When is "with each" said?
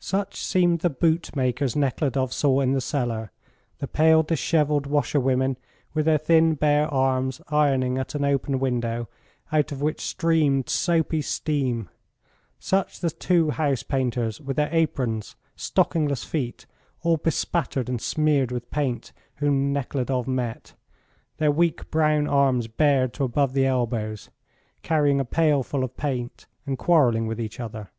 27.26-27.60